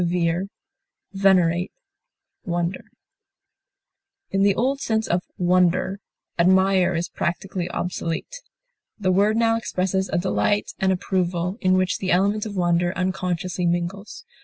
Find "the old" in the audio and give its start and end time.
4.41-4.79